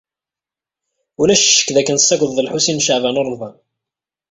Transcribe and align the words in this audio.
Ulac 1.21 1.41
ccek 1.43 1.69
dakken 1.75 1.97
tessaggdeḍ 1.97 2.39
Lḥusin 2.41 2.77
n 2.81 2.83
Caɛban 2.85 3.19
u 3.21 3.23
Ṛemḍan. 3.27 3.55